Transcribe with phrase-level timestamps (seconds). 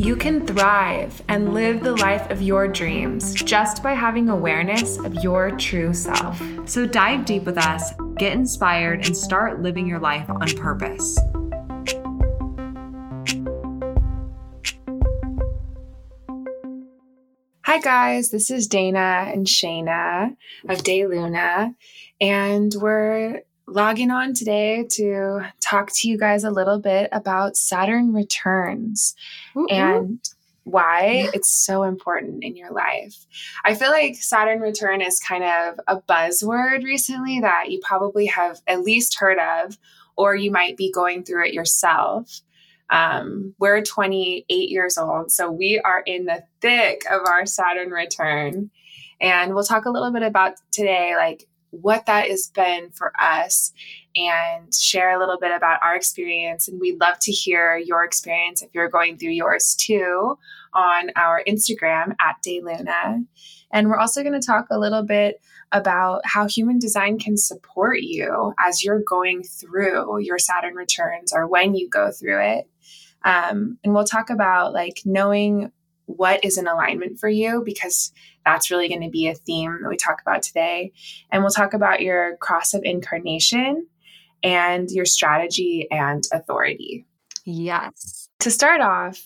[0.00, 5.12] You can thrive and live the life of your dreams just by having awareness of
[5.16, 6.40] your true self.
[6.64, 11.18] So dive deep with us, get inspired, and start living your life on purpose.
[17.66, 20.34] Hi, guys, this is Dana and Shayna
[20.66, 21.74] of Day Luna,
[22.22, 28.12] and we're logging on today to talk to you guys a little bit about Saturn
[28.12, 29.14] returns
[29.56, 30.18] Ooh, and
[30.64, 31.30] why yeah.
[31.32, 33.26] it's so important in your life.
[33.64, 38.60] I feel like Saturn return is kind of a buzzword recently that you probably have
[38.66, 39.78] at least heard of,
[40.16, 42.40] or you might be going through it yourself.
[42.90, 48.70] Um, we're 28 years old, so we are in the thick of our Saturn return.
[49.20, 53.72] And we'll talk a little bit about today, like what that has been for us
[54.16, 56.68] and share a little bit about our experience.
[56.68, 60.38] And we'd love to hear your experience if you're going through yours too
[60.74, 63.24] on our Instagram at Dayluna.
[63.72, 65.40] And we're also going to talk a little bit
[65.72, 71.46] about how human design can support you as you're going through your Saturn returns or
[71.46, 72.68] when you go through it.
[73.24, 75.70] Um, and we'll talk about like knowing
[76.16, 78.12] what is in alignment for you because
[78.44, 80.92] that's really going to be a theme that we talk about today.
[81.30, 83.86] And we'll talk about your cross of incarnation
[84.42, 87.06] and your strategy and authority.
[87.44, 88.28] Yes.
[88.40, 89.22] To start off,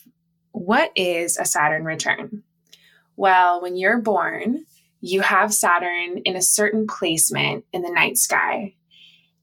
[0.52, 2.42] what is a Saturn return?
[3.16, 4.64] Well, when you're born,
[5.00, 8.74] you have Saturn in a certain placement in the night sky.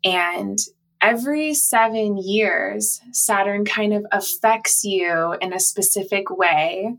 [0.04, 0.58] And
[1.02, 6.98] every seven years, Saturn kind of affects you in a specific way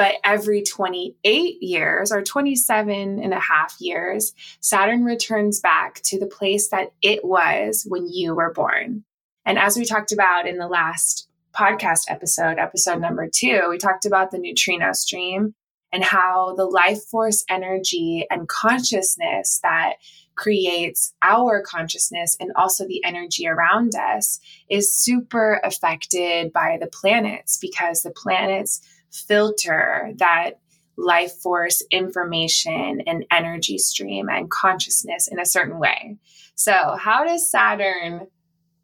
[0.00, 6.26] but every 28 years or 27 and a half years, Saturn returns back to the
[6.26, 9.04] place that it was when you were born.
[9.44, 14.06] And as we talked about in the last podcast episode, episode number two, we talked
[14.06, 15.54] about the neutrino stream
[15.92, 19.96] and how the life force energy and consciousness that
[20.34, 24.40] creates our consciousness and also the energy around us
[24.70, 30.60] is super affected by the planets because the planets filter that
[30.96, 36.16] life force information and energy stream and consciousness in a certain way.
[36.54, 38.26] So, how does Saturn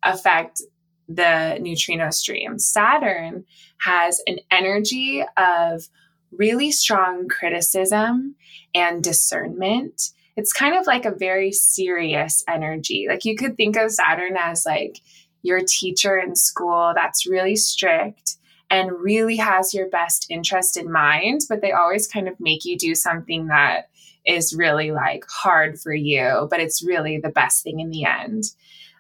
[0.03, 0.63] affect
[1.09, 2.59] the neutrino stream?
[2.59, 3.45] Saturn
[3.81, 5.89] has an energy of
[6.33, 8.35] really strong criticism
[8.75, 10.11] and discernment.
[10.37, 13.07] It's kind of like a very serious energy.
[13.09, 15.01] Like you could think of Saturn as like
[15.43, 18.37] your teacher in school that's really strict
[18.71, 22.77] and really has your best interest in mind, but they always kind of make you
[22.77, 23.89] do something that
[24.27, 28.45] is really like hard for you, but it's really the best thing in the end.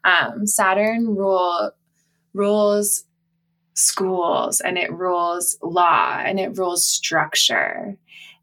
[0.04, 1.72] Um, Saturn rule
[2.32, 3.04] rules
[3.74, 7.96] schools and it rules law and it rules structure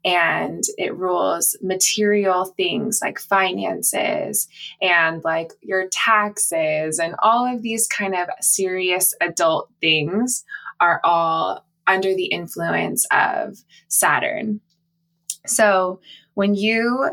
[0.04, 4.46] and it rules material things like finances
[4.82, 10.44] and like your taxes and all of these kind of serious adult things
[10.80, 13.58] are all under the influence of
[13.88, 14.60] Saturn.
[15.46, 16.00] So
[16.34, 17.10] when you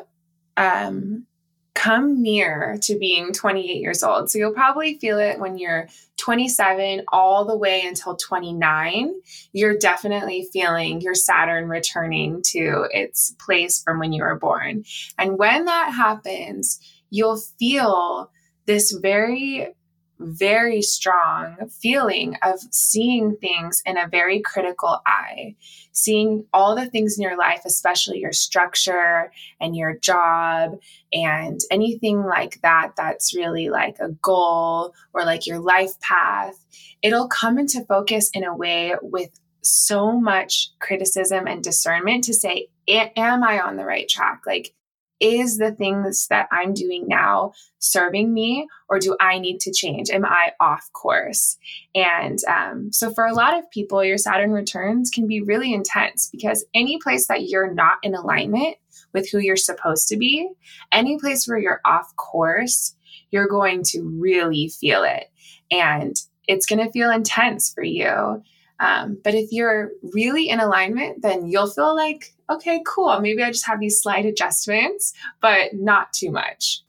[0.58, 1.26] um,
[1.74, 7.04] come near to being 28 years old, so you'll probably feel it when you're 27
[7.12, 9.14] all the way until 29,
[9.54, 14.84] you're definitely feeling your Saturn returning to its place from when you were born.
[15.18, 16.80] And when that happens,
[17.10, 18.32] you'll feel
[18.66, 19.76] this very
[20.22, 25.56] very strong feeling of seeing things in a very critical eye,
[25.92, 30.80] seeing all the things in your life, especially your structure and your job
[31.12, 36.66] and anything like that, that's really like a goal or like your life path.
[37.02, 39.32] It'll come into focus in a way with
[39.64, 44.41] so much criticism and discernment to say, Am I on the right track?
[44.46, 44.73] Like,
[45.22, 50.09] is the things that I'm doing now serving me, or do I need to change?
[50.09, 51.58] Am I off course?
[51.96, 56.29] And um, so, for a lot of people, your Saturn returns can be really intense
[56.32, 58.78] because any place that you're not in alignment
[59.14, 60.50] with who you're supposed to be,
[60.91, 62.96] any place where you're off course,
[63.29, 65.29] you're going to really feel it.
[65.70, 66.16] And
[66.47, 68.44] it's going to feel intense for you.
[68.82, 73.22] Um, but if you're really in alignment, then you'll feel like, okay, cool.
[73.22, 76.82] Maybe I just have these slight adjustments, but not too much.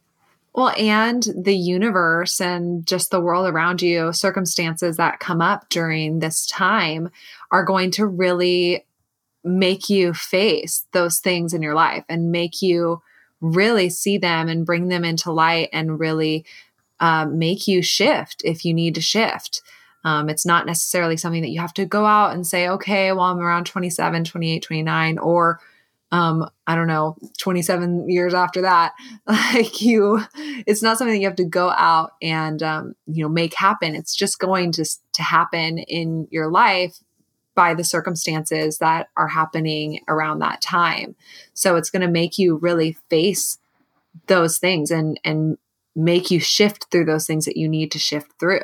[0.54, 6.18] Well, and the universe and just the world around you, circumstances that come up during
[6.18, 7.10] this time
[7.50, 8.86] are going to really
[9.44, 13.02] make you face those things in your life and make you
[13.40, 16.44] really see them and bring them into light and really
[17.00, 19.60] um, make you shift if you need to shift.
[20.04, 23.26] Um, it's not necessarily something that you have to go out and say, okay, well,
[23.26, 25.60] I'm around 27, 28, 29, or
[26.12, 28.92] um, I don't know, 27 years after that.
[29.26, 30.20] Like you,
[30.66, 33.94] it's not something that you have to go out and, um, you know, make happen.
[33.94, 36.98] It's just going to, to happen in your life
[37.54, 41.14] by the circumstances that are happening around that time.
[41.54, 43.58] So it's going to make you really face
[44.26, 45.58] those things and, and
[45.94, 48.60] make you shift through those things that you need to shift through.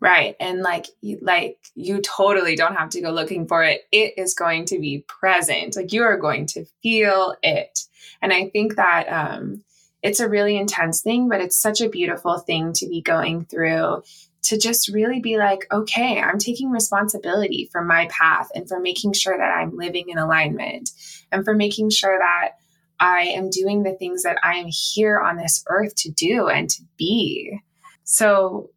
[0.00, 0.36] Right.
[0.40, 0.86] And like
[1.20, 3.82] like you totally don't have to go looking for it.
[3.92, 5.76] It is going to be present.
[5.76, 7.80] Like you are going to feel it.
[8.22, 9.64] And I think that um
[10.02, 14.02] it's a really intense thing, but it's such a beautiful thing to be going through
[14.44, 19.12] to just really be like, okay, I'm taking responsibility for my path and for making
[19.12, 20.90] sure that I'm living in alignment
[21.32, 22.52] and for making sure that
[23.00, 26.68] I am doing the things that I am here on this earth to do and
[26.70, 27.60] to be.
[28.04, 28.70] So,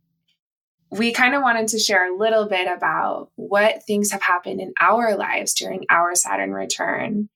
[0.91, 4.73] we kind of wanted to share a little bit about what things have happened in
[4.79, 7.29] our lives during our Saturn return.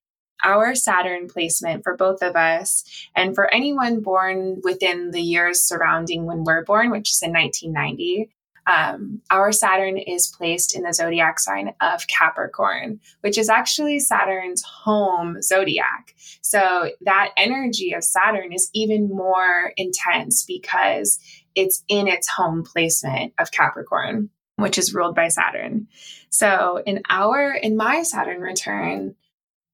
[0.44, 2.84] Our Saturn placement for both of us,
[3.16, 8.30] and for anyone born within the years surrounding when we're born, which is in 1990,
[8.68, 14.64] um, our Saturn is placed in the zodiac sign of Capricorn, which is actually Saturn's
[14.64, 16.16] home zodiac.
[16.42, 21.20] So that energy of Saturn is even more intense because
[21.56, 25.88] it's in its home placement of Capricorn, which is ruled by Saturn.
[26.30, 29.16] So in our, in my Saturn return,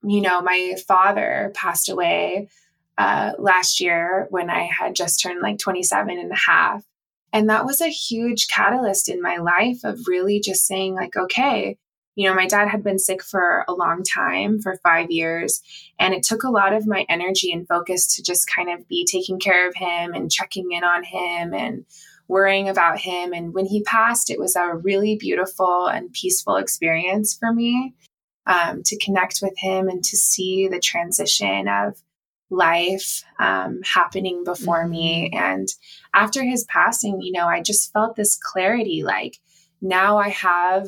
[0.03, 2.49] you know, my father passed away
[2.97, 6.83] uh, last year when I had just turned like 27 and a half.
[7.33, 11.77] And that was a huge catalyst in my life of really just saying, like, okay,
[12.15, 15.61] you know, my dad had been sick for a long time, for five years,
[15.97, 19.05] and it took a lot of my energy and focus to just kind of be
[19.05, 21.85] taking care of him and checking in on him and
[22.27, 23.33] worrying about him.
[23.33, 27.93] And when he passed, it was a really beautiful and peaceful experience for me
[28.45, 32.01] um, to connect with him and to see the transition of
[32.49, 34.91] life um, happening before mm-hmm.
[34.91, 35.29] me.
[35.33, 35.67] And
[36.13, 39.37] after his passing, you know, I just felt this clarity like
[39.81, 40.87] now I have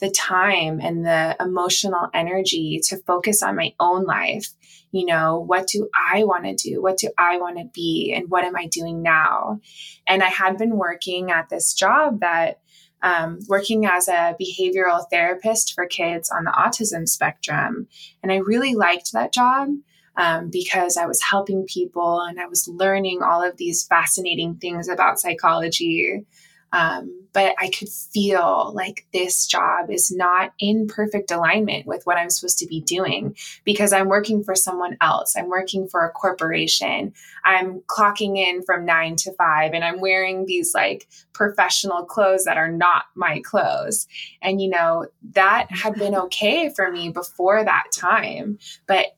[0.00, 4.48] the time and the emotional energy to focus on my own life.
[4.92, 6.82] You know, what do I want to do?
[6.82, 8.12] What do I want to be?
[8.16, 9.60] And what am I doing now?
[10.06, 12.60] And I had been working at this job that
[13.02, 17.86] um, working as a behavioral therapist for kids on the autism spectrum.
[18.22, 19.68] And I really liked that job
[20.16, 24.88] um, because I was helping people and I was learning all of these fascinating things
[24.88, 26.26] about psychology.
[26.72, 32.16] Um, but I could feel like this job is not in perfect alignment with what
[32.16, 35.36] I'm supposed to be doing because I'm working for someone else.
[35.36, 37.12] I'm working for a corporation.
[37.44, 42.56] I'm clocking in from nine to five and I'm wearing these like professional clothes that
[42.56, 44.06] are not my clothes.
[44.42, 48.58] And, you know, that had been okay for me before that time.
[48.86, 49.16] But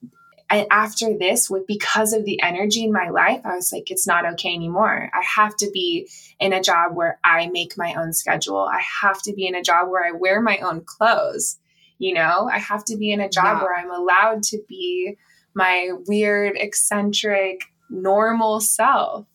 [0.52, 4.06] and after this with because of the energy in my life i was like it's
[4.06, 5.10] not okay anymore.
[5.12, 8.58] I have to be in a job where i make my own schedule.
[8.58, 11.58] I have to be in a job where i wear my own clothes
[11.98, 12.50] you know?
[12.52, 13.62] I have to be in a job yeah.
[13.62, 15.16] where i'm allowed to be
[15.54, 19.26] my weird eccentric normal self.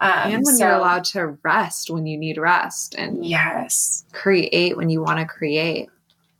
[0.00, 4.04] Um, and when so, you're allowed to rest when you need rest and yes.
[4.12, 5.88] create when you want to create.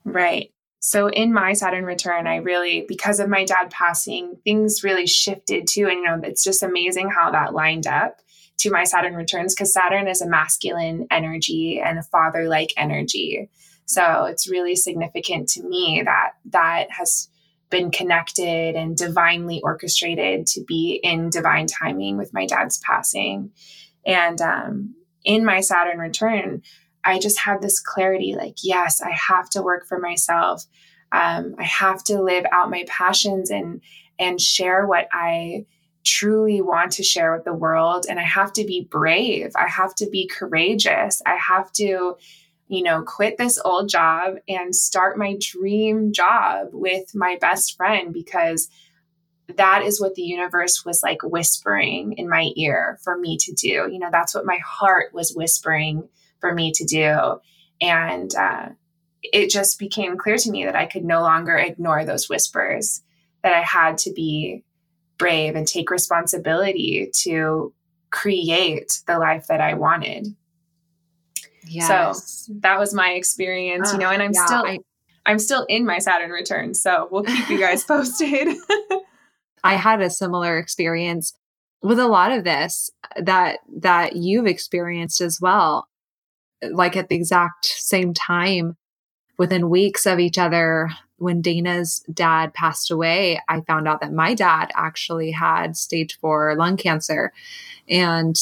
[0.04, 5.06] Right so in my Saturn return, I really, because of my dad passing, things really
[5.06, 5.86] shifted too.
[5.88, 8.18] And, you know, it's just amazing how that lined up
[8.58, 13.50] to my Saturn returns because Saturn is a masculine energy and a father like energy.
[13.86, 17.28] So it's really significant to me that that has
[17.70, 23.50] been connected and divinely orchestrated to be in divine timing with my dad's passing.
[24.06, 24.94] And um,
[25.24, 26.62] in my Saturn return,
[27.04, 30.64] I just had this clarity like, yes, I have to work for myself.
[31.12, 33.80] Um, I have to live out my passions and
[34.18, 35.64] and share what I
[36.04, 38.06] truly want to share with the world.
[38.08, 39.52] And I have to be brave.
[39.56, 41.22] I have to be courageous.
[41.24, 42.16] I have to,
[42.66, 48.12] you know, quit this old job and start my dream job with my best friend
[48.12, 48.68] because
[49.56, 53.88] that is what the universe was like whispering in my ear for me to do.
[53.90, 56.08] You know, that's what my heart was whispering
[56.40, 57.40] for me to do.
[57.80, 58.68] And uh,
[59.22, 63.02] it just became clear to me that I could no longer ignore those whispers,
[63.42, 64.64] that I had to be
[65.18, 67.72] brave and take responsibility to
[68.10, 70.34] create the life that I wanted.
[71.66, 72.46] Yes.
[72.46, 74.78] So that was my experience, uh, you know, and I'm yeah, still I,
[75.26, 76.74] I'm still in my Saturn return.
[76.74, 78.56] So we'll keep you guys posted.
[79.64, 81.34] I had a similar experience
[81.82, 85.88] with a lot of this that that you've experienced as well.
[86.62, 88.76] Like at the exact same time,
[89.38, 94.34] within weeks of each other, when Dana's dad passed away, I found out that my
[94.34, 97.32] dad actually had stage four lung cancer.
[97.88, 98.36] And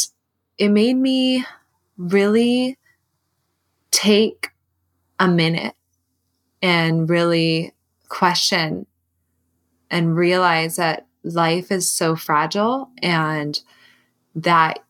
[0.59, 1.45] it made me
[1.97, 2.79] really
[3.91, 4.51] take
[5.19, 5.75] a minute
[6.63, 7.73] and really
[8.09, 8.87] question
[9.91, 13.61] and realize that life is so fragile and
[14.35, 14.81] that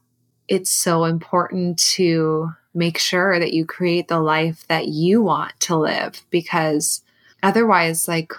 [0.49, 5.77] it's so important to make sure that you create the life that you want to
[5.77, 7.03] live because
[7.43, 8.33] otherwise like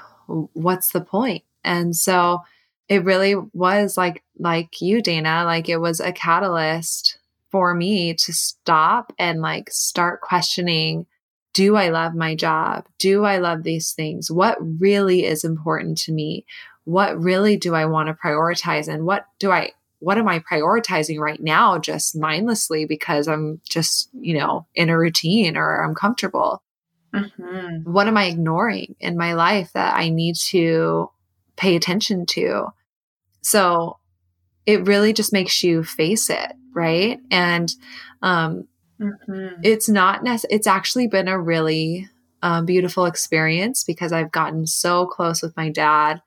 [0.54, 1.44] what's the point?
[1.64, 2.42] and so
[2.88, 7.18] it really was like like you dana like it was a catalyst
[7.52, 11.06] for me to stop and like start questioning
[11.58, 12.86] do I love my job?
[13.00, 14.30] Do I love these things?
[14.30, 16.46] What really is important to me?
[16.84, 18.88] What really do I want to prioritize?
[18.88, 24.10] And what do I, what am I prioritizing right now just mindlessly because I'm just,
[24.14, 26.62] you know, in a routine or I'm comfortable?
[27.14, 27.92] Mm-hmm.
[27.92, 31.10] What am I ignoring in my life that I need to
[31.56, 32.68] pay attention to?
[33.42, 33.98] So
[34.66, 37.20] it really just makes you face it, right?
[37.32, 37.74] And
[38.22, 38.68] um,
[39.00, 39.62] mm-hmm.
[39.64, 40.56] it's not necessary.
[40.56, 42.10] It's actually been a really
[42.44, 46.22] um, beautiful experience because I've gotten so close with my dad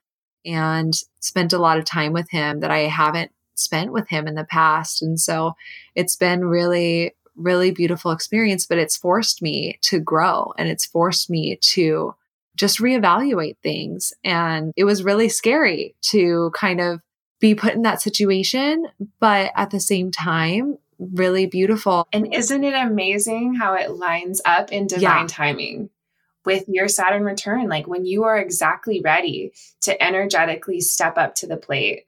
[0.45, 3.31] and spent a lot of time with him that I haven't
[3.63, 5.01] spent with him in the past.
[5.01, 5.55] And so
[5.95, 11.29] it's been really, really beautiful experience, but it's forced me to grow and it's forced
[11.29, 12.15] me to
[12.55, 14.13] just reevaluate things.
[14.23, 17.01] And it was really scary to kind of
[17.39, 18.85] be put in that situation,
[19.19, 22.07] but at the same time, really beautiful.
[22.13, 25.27] And isn't it amazing how it lines up in divine yeah.
[25.27, 25.89] timing?
[26.43, 31.47] With your Saturn return, like when you are exactly ready to energetically step up to
[31.47, 32.05] the plate.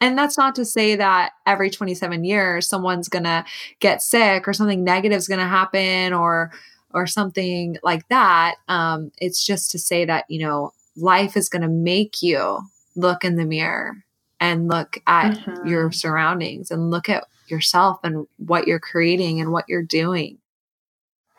[0.00, 3.44] And that's not to say that every 27 years someone's going to
[3.80, 6.50] get sick or something negative is going to happen or
[6.92, 8.56] or something like that.
[8.68, 12.60] Um, it's just to say that, you know, life is going to make you
[12.96, 13.94] look in the mirror
[14.40, 15.68] and look at mm-hmm.
[15.68, 20.38] your surroundings and look at yourself and what you're creating and what you're doing.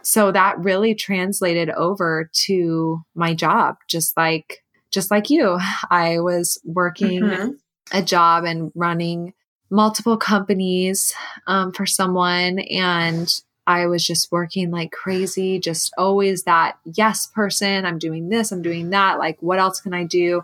[0.03, 5.59] So that really translated over to my job, just like, just like you.
[5.89, 7.49] I was working mm-hmm.
[7.91, 9.33] A job and running
[9.69, 11.13] multiple companies
[11.47, 17.85] um, for someone and I was just working like crazy, just always that yes person.
[17.85, 19.19] I'm doing this, I'm doing that.
[19.19, 20.43] Like, what else can I do?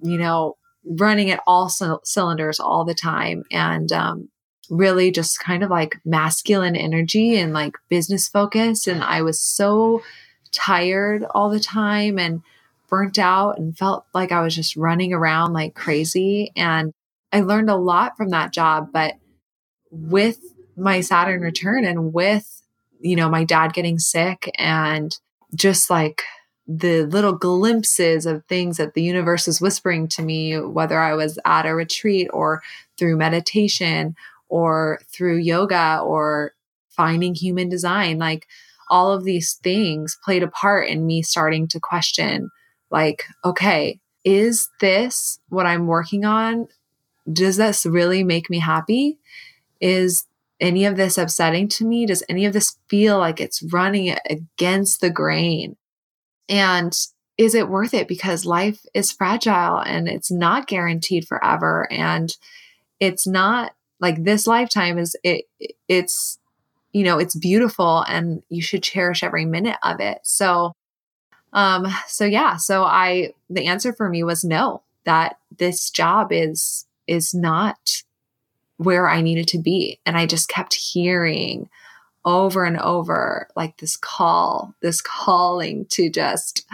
[0.00, 4.28] You know, running at all c- cylinders all the time and um,
[4.68, 8.86] really just kind of like masculine energy and like business focus.
[8.86, 10.02] And I was so
[10.52, 12.42] tired all the time and
[12.94, 16.52] burnt out and felt like I was just running around like crazy.
[16.54, 16.92] And
[17.32, 18.90] I learned a lot from that job.
[18.92, 19.14] But
[19.90, 20.38] with
[20.76, 22.62] my Saturn return and with,
[23.00, 25.18] you know, my dad getting sick and
[25.56, 26.22] just like
[26.68, 31.36] the little glimpses of things that the universe is whispering to me, whether I was
[31.44, 32.62] at a retreat or
[32.96, 34.14] through meditation
[34.48, 36.52] or through yoga or
[36.90, 38.46] finding human design, like
[38.88, 42.50] all of these things played a part in me starting to question,
[42.90, 46.68] like, okay, is this what I'm working on?
[47.30, 49.18] Does this really make me happy?
[49.80, 50.26] Is
[50.60, 52.06] any of this upsetting to me?
[52.06, 55.76] Does any of this feel like it's running against the grain?
[56.48, 56.92] And
[57.36, 58.06] is it worth it?
[58.06, 61.90] Because life is fragile and it's not guaranteed forever.
[61.90, 62.34] And
[63.00, 65.44] it's not like this lifetime is it
[65.88, 66.38] it's
[66.92, 70.72] you know it's beautiful and you should cherish every minute of it so
[71.54, 76.86] um so yeah so i the answer for me was no that this job is
[77.06, 78.02] is not
[78.76, 81.68] where i needed to be and i just kept hearing
[82.24, 86.66] over and over like this call, this calling to just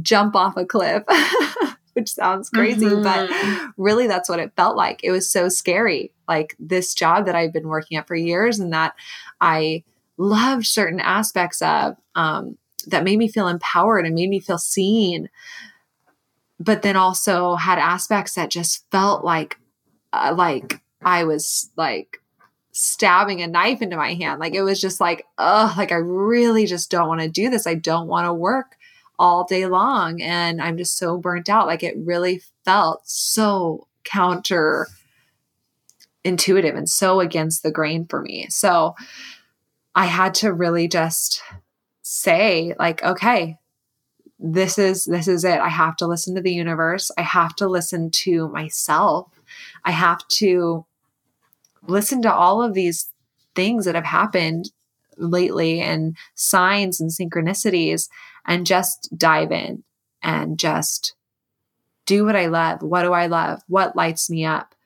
[0.00, 1.02] jump off a cliff,
[1.94, 3.02] which sounds crazy, mm-hmm.
[3.02, 5.00] but really that's what it felt like.
[5.02, 6.12] It was so scary.
[6.28, 8.94] Like this job that I've been working at for years and that
[9.40, 9.82] I
[10.18, 15.28] loved certain aspects of um, that made me feel empowered and made me feel seen.
[16.58, 19.58] But then also had aspects that just felt like,
[20.12, 22.22] uh, like I was like
[22.72, 24.40] stabbing a knife into my hand.
[24.40, 27.66] Like it was just like, oh, like I really just don't want to do this.
[27.66, 28.76] I don't want to work
[29.18, 30.20] all day long.
[30.20, 31.66] And I'm just so burnt out.
[31.66, 34.88] Like it really felt so counter
[36.24, 38.46] intuitive and so against the grain for me.
[38.50, 38.94] So
[39.94, 41.42] I had to really just
[42.08, 43.58] say like okay,
[44.38, 45.58] this is this is it.
[45.58, 47.10] I have to listen to the universe.
[47.18, 49.28] I have to listen to myself.
[49.84, 50.86] I have to
[51.88, 53.10] listen to all of these
[53.56, 54.70] things that have happened
[55.16, 58.08] lately and signs and synchronicities
[58.46, 59.82] and just dive in
[60.22, 61.14] and just
[62.04, 62.82] do what I love.
[62.82, 63.62] What do I love?
[63.66, 64.76] What lights me up?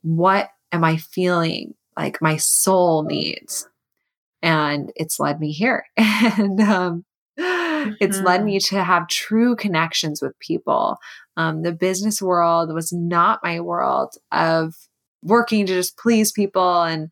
[0.00, 3.68] What am I feeling like my soul needs?
[4.42, 5.84] And it's led me here.
[5.96, 7.04] and um,
[7.38, 7.92] mm-hmm.
[8.00, 8.76] it's led me mm-hmm.
[8.76, 10.98] to have true connections with people.
[11.36, 14.74] Um, the business world was not my world of
[15.22, 17.10] working to just please people and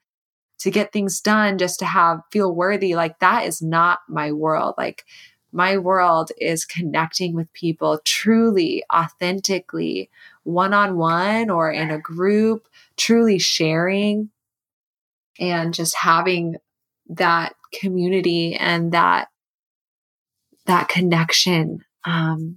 [0.59, 4.75] to get things done just to have feel worthy like that is not my world
[4.79, 5.05] like
[5.53, 10.11] my world is connecting with people truly authentically
[10.43, 12.67] one on one or in a group
[12.97, 14.31] truly sharing
[15.39, 16.57] and just having
[17.09, 19.29] that community and that
[20.67, 22.57] that connection um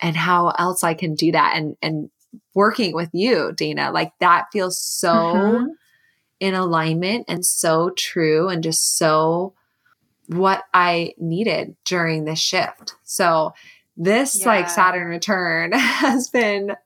[0.00, 2.10] and how else I can do that and and
[2.54, 5.66] working with you Dana like that feels so mm-hmm
[6.40, 9.54] in alignment and so true and just so
[10.26, 12.94] what I needed during this shift.
[13.04, 13.54] So
[13.96, 14.46] this yeah.
[14.46, 16.76] like Saturn return has been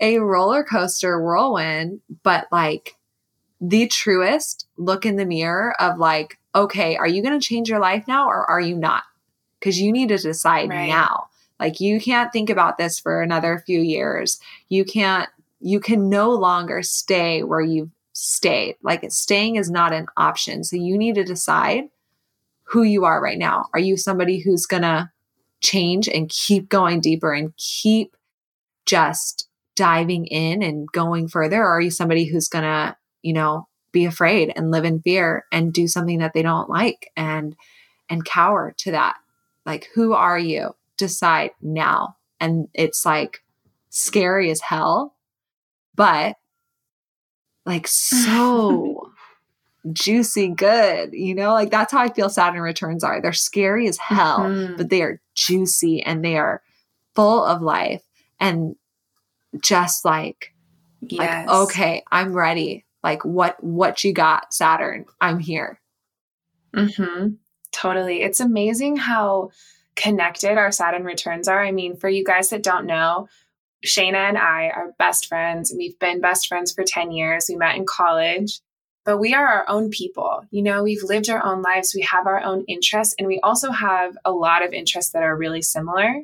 [0.00, 2.95] a roller coaster whirlwind, but like
[3.60, 7.80] the truest look in the mirror of like, okay, are you going to change your
[7.80, 9.02] life now or are you not?
[9.58, 10.88] Because you need to decide right.
[10.88, 11.28] now.
[11.58, 14.38] Like you can't think about this for another few years.
[14.68, 15.28] You can't,
[15.60, 18.76] you can no longer stay where you've stayed.
[18.82, 20.64] Like staying is not an option.
[20.64, 21.84] So you need to decide
[22.64, 23.66] who you are right now.
[23.72, 25.10] Are you somebody who's going to
[25.60, 28.16] change and keep going deeper and keep
[28.84, 31.62] just diving in and going further?
[31.62, 35.44] Or are you somebody who's going to, you know, be afraid and live in fear
[35.50, 37.56] and do something that they don't like and
[38.08, 39.16] and cower to that?
[39.64, 40.76] Like who are you?
[40.96, 42.16] Decide now.
[42.40, 43.42] And it's like
[43.90, 45.16] scary as hell,
[45.96, 46.36] but
[47.64, 49.10] like so
[49.92, 53.98] juicy good you know like that's how i feel saturn returns are they're scary as
[53.98, 54.76] hell mm-hmm.
[54.76, 56.60] but they are juicy and they are
[57.14, 58.02] full of life
[58.40, 58.74] and
[59.60, 60.52] just like
[61.02, 61.46] yes.
[61.46, 65.80] like okay i'm ready like what what you got saturn i'm here
[66.74, 67.28] mm-hmm
[67.72, 69.50] totally it's amazing how
[69.96, 73.28] connected our saturn returns are i mean for you guys that don't know
[73.84, 75.72] Shayna and I are best friends.
[75.76, 77.46] We've been best friends for 10 years.
[77.48, 78.60] We met in college,
[79.04, 80.42] but we are our own people.
[80.50, 81.94] You know, we've lived our own lives.
[81.94, 85.36] We have our own interests, and we also have a lot of interests that are
[85.36, 86.22] really similar.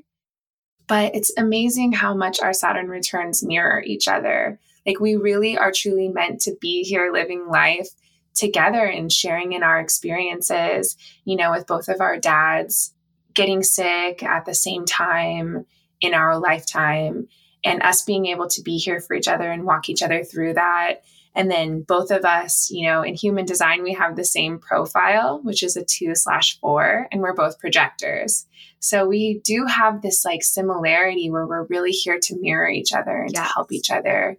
[0.88, 4.58] But it's amazing how much our Saturn returns mirror each other.
[4.86, 7.88] Like, we really are truly meant to be here living life
[8.34, 12.94] together and sharing in our experiences, you know, with both of our dads
[13.34, 15.66] getting sick at the same time
[16.00, 17.28] in our lifetime
[17.64, 20.54] and us being able to be here for each other and walk each other through
[20.54, 21.02] that.
[21.34, 25.40] And then both of us, you know, in human design, we have the same profile,
[25.42, 28.46] which is a two slash four, and we're both projectors.
[28.80, 33.22] So we do have this like similarity where we're really here to mirror each other
[33.22, 33.46] and yes.
[33.46, 34.36] to help each other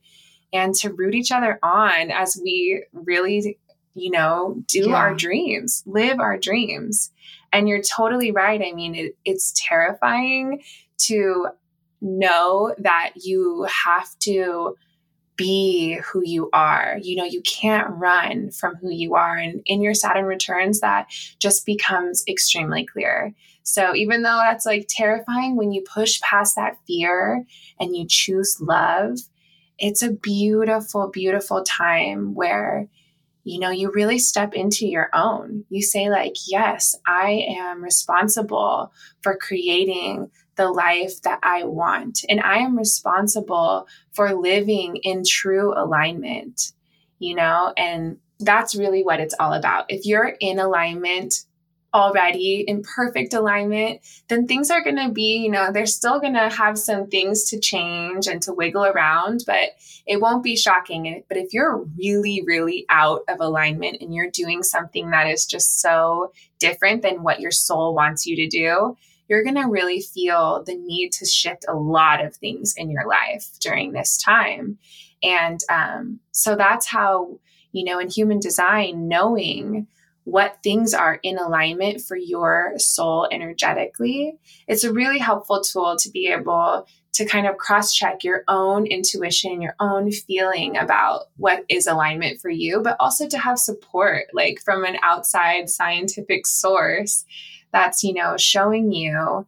[0.54, 3.58] and to root each other on as we really,
[3.96, 4.96] you know, do yeah.
[4.96, 7.12] our dreams, live our dreams.
[7.52, 8.62] And you're totally right.
[8.62, 10.64] I mean, it, it's terrifying
[11.00, 11.48] to
[12.02, 14.76] know that you have to
[15.36, 16.98] be who you are.
[17.02, 19.36] You know, you can't run from who you are.
[19.36, 21.08] And in your Saturn returns, that
[21.40, 23.34] just becomes extremely clear.
[23.64, 27.46] So even though that's like terrifying, when you push past that fear
[27.80, 29.18] and you choose love,
[29.80, 32.88] it's a beautiful, beautiful time where
[33.44, 35.66] you know, you really step into your own.
[35.70, 42.24] You say, like, yes, I am responsible for creating the life that I want.
[42.30, 46.72] And I am responsible for living in true alignment,
[47.20, 47.74] you know?
[47.76, 49.86] And that's really what it's all about.
[49.90, 51.46] If you're in alignment
[51.94, 56.34] already, in perfect alignment, then things are going to be, you know, they're still going
[56.34, 59.70] to have some things to change and to wiggle around, but
[60.06, 61.24] it won't be shocking.
[61.28, 65.82] But if you're really, really out of alignment and you're doing something that is just
[65.82, 70.64] so different than what your soul wants you to do, you're going to really feel
[70.66, 74.78] the need to shift a lot of things in your life during this time.
[75.22, 77.40] And um, so that's how,
[77.72, 79.88] you know, in human design, knowing
[80.26, 86.10] what things are in alignment for your soul energetically, it's a really helpful tool to
[86.10, 91.64] be able to kind of cross check your own intuition, your own feeling about what
[91.70, 97.26] is alignment for you, but also to have support like from an outside scientific source
[97.72, 99.46] that's, you know, showing you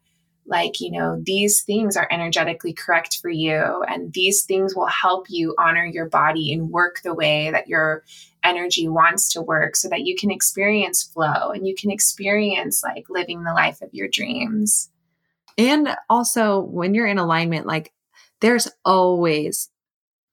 [0.48, 5.26] like, you know, these things are energetically correct for you, and these things will help
[5.28, 8.04] you honor your body and work the way that your
[8.45, 13.05] energy wants to work so that you can experience flow and you can experience like
[13.10, 14.89] living the life of your dreams.
[15.58, 17.93] And also, when you're in alignment, like
[18.41, 19.69] there's always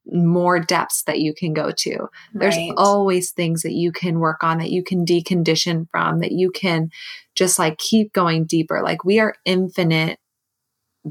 [0.06, 2.08] more depths that you can go to.
[2.34, 2.72] There's right.
[2.76, 6.90] always things that you can work on, that you can decondition from, that you can
[7.34, 8.82] just like keep going deeper.
[8.82, 10.18] Like we are infinite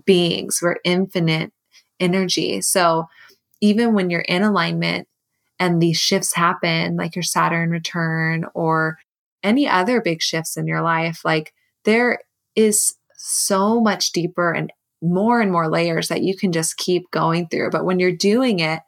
[0.05, 1.53] beings, we're infinite
[1.99, 2.61] energy.
[2.61, 3.07] So
[3.61, 5.07] even when you're in alignment
[5.61, 8.97] and these shifts happen, like your Saturn return or
[9.43, 11.53] any other big shifts in your life, like
[11.85, 12.17] there
[12.55, 17.47] is so much deeper and more and more layers that you can just keep going
[17.47, 17.69] through.
[17.69, 18.79] But when you're doing it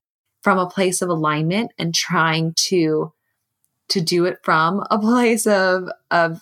[0.42, 3.14] from a place of alignment and trying to
[3.90, 6.42] to do it from a place of of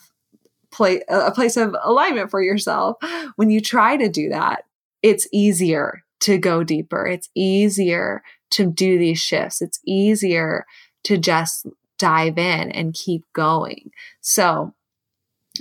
[0.71, 2.95] play a place of alignment for yourself,
[3.35, 4.63] when you try to do that,
[5.03, 7.05] it's easier to go deeper.
[7.05, 9.61] It's easier to do these shifts.
[9.61, 10.65] It's easier
[11.03, 13.91] to just dive in and keep going.
[14.21, 14.73] So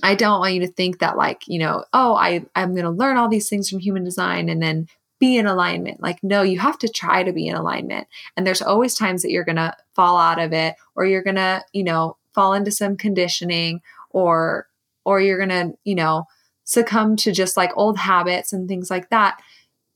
[0.03, 2.90] I don't want you to think that like, you know, oh, I I'm going to
[2.90, 4.87] learn all these things from human design and then
[5.18, 6.03] be in alignment.
[6.03, 8.07] Like no, you have to try to be in alignment.
[8.37, 11.37] And there's always times that you're going to fall out of it or you're going
[11.37, 14.66] to, you know, fall into some conditioning or
[15.05, 16.24] or you're going to, you know,
[16.64, 19.40] succumb to just like old habits and things like that.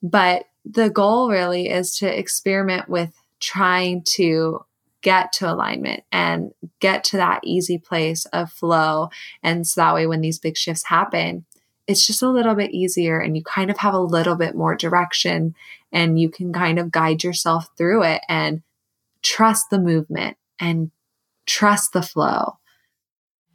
[0.03, 4.65] But the goal really is to experiment with trying to
[5.03, 9.11] get to alignment and get to that easy place of flow.
[9.43, 11.45] And so that way, when these big shifts happen,
[11.87, 14.75] it's just a little bit easier and you kind of have a little bit more
[14.75, 15.55] direction
[15.93, 18.63] and you can kind of guide yourself through it and
[19.23, 20.91] trust the movement and
[21.47, 22.59] trust the flow.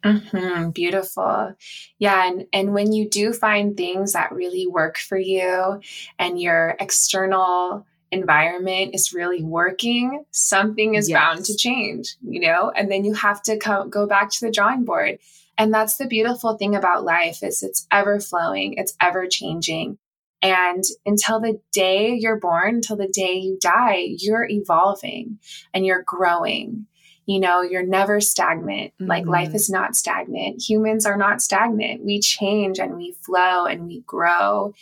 [0.04, 1.54] Mm-hmm, beautiful.
[1.98, 2.26] Yeah.
[2.26, 5.80] And, and when you do find things that really work for you
[6.18, 11.18] and your external environment is really working, something is yes.
[11.18, 14.50] bound to change, you know, and then you have to come, go back to the
[14.50, 15.18] drawing board.
[15.58, 19.98] And that's the beautiful thing about life is it's ever flowing, it's ever changing.
[20.42, 25.38] And until the day you're born, until the day you die, you're evolving
[25.74, 26.86] and you're growing.
[27.26, 28.92] You know, you're never stagnant.
[28.94, 29.06] Mm-hmm.
[29.06, 30.62] Like life is not stagnant.
[30.68, 32.04] Humans are not stagnant.
[32.04, 34.74] We change and we flow and we grow.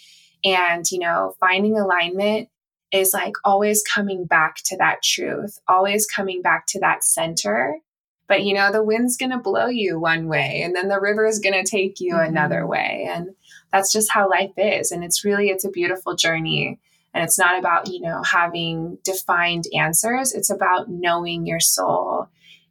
[0.45, 2.49] And, you know, finding alignment
[2.93, 7.79] is like always coming back to that truth, always coming back to that center.
[8.29, 11.27] But you know, the wind's going to blow you one way and then the river
[11.27, 12.29] is going to take you mm-hmm.
[12.31, 13.09] another way.
[13.11, 13.31] And
[13.73, 14.93] that's just how life is.
[14.93, 16.79] And it's really, it's a beautiful journey.
[17.15, 20.33] And it's not about, you know, having defined answers.
[20.35, 22.18] It's about knowing your soul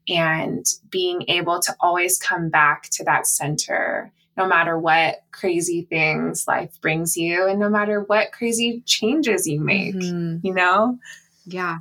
[0.08, 6.48] and being able to always come back to that center no matter what crazy things
[6.48, 10.46] life brings you and no matter what crazy changes you make, mm-hmm.
[10.46, 11.00] you know?
[11.46, 11.80] Yeah.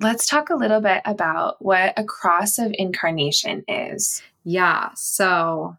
[0.00, 4.22] Let's talk a little bit about what a cross of incarnation is.
[4.44, 4.90] Yeah.
[4.94, 5.76] So,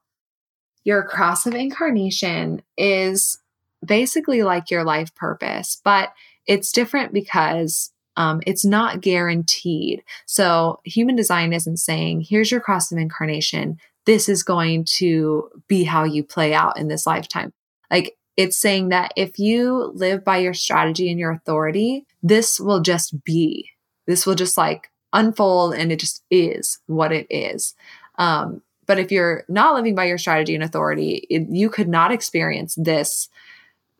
[0.83, 3.39] your cross of incarnation is
[3.85, 6.13] basically like your life purpose, but
[6.45, 10.03] it's different because um, it's not guaranteed.
[10.25, 15.83] So, human design isn't saying, here's your cross of incarnation this is going to be
[15.83, 17.51] how you play out in this lifetime.
[17.91, 22.79] Like it's saying that if you live by your strategy and your authority, this will
[22.79, 23.69] just be.
[24.05, 27.75] This will just like unfold and it just is what it is.
[28.17, 32.13] Um, but if you're not living by your strategy and authority, it, you could not
[32.13, 33.27] experience this,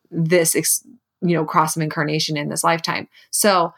[0.10, 0.86] this, ex,
[1.22, 3.10] you know, cross of incarnation in this lifetime.
[3.30, 3.74] So,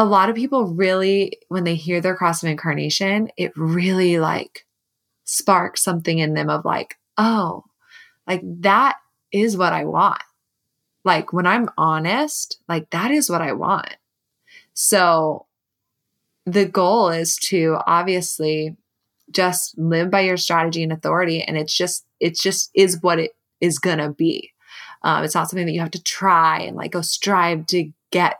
[0.00, 4.64] a lot of people really, when they hear their cross of incarnation, it really like
[5.24, 7.64] sparks something in them of like, oh,
[8.26, 8.96] like that
[9.30, 10.22] is what I want.
[11.04, 13.94] Like when I'm honest, like that is what I want.
[14.72, 15.44] So
[16.46, 18.78] the goal is to obviously
[19.30, 21.42] just live by your strategy and authority.
[21.42, 24.50] And it's just, it's just is what it is going to be.
[25.02, 28.38] Um, it's not something that you have to try and like go strive to get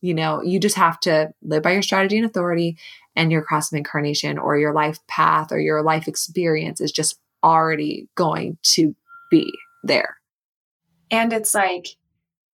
[0.00, 2.76] you know you just have to live by your strategy and authority
[3.16, 7.18] and your cross of incarnation or your life path or your life experience is just
[7.42, 8.94] already going to
[9.30, 10.16] be there.
[11.10, 11.88] And it's like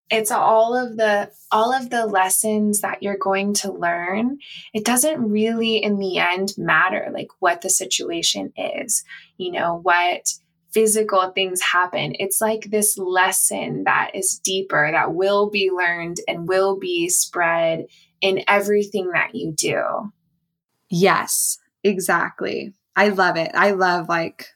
[0.09, 4.37] it's all of the all of the lessons that you're going to learn
[4.73, 9.03] it doesn't really in the end matter like what the situation is
[9.35, 10.31] you know what
[10.77, 12.13] physical things happen.
[12.19, 17.87] It's like this lesson that is deeper that will be learned and will be spread
[18.21, 20.11] in everything that you do.
[20.91, 22.73] Yes exactly.
[22.95, 23.51] I love it.
[23.55, 24.49] I love like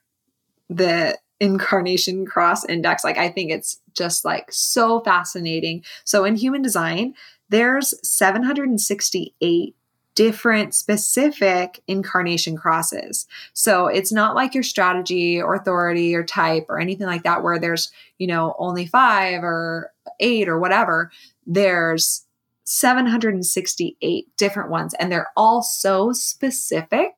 [0.70, 3.04] the incarnation cross index.
[3.04, 5.84] Like i think it's just like so fascinating.
[6.04, 7.16] So in human design
[7.50, 9.76] there's 768
[10.16, 13.28] different specific incarnation crosses.
[13.54, 17.60] So it's not like your strategy or authority or type or anything like that where
[17.60, 21.12] there's you know only five or eight or whatever.
[21.46, 22.26] There's
[22.66, 27.16] 768 different ones and they're all so specific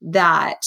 [0.00, 0.66] that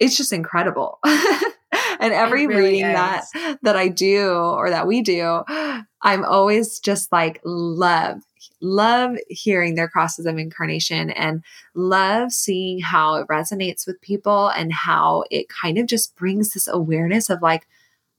[0.00, 0.98] it's just incredible
[2.00, 2.94] and every really reading is.
[2.94, 5.42] that that I do or that we do,
[6.02, 8.22] I'm always just like love
[8.62, 11.42] love hearing their crosses of incarnation and
[11.74, 16.66] love seeing how it resonates with people and how it kind of just brings this
[16.66, 17.66] awareness of like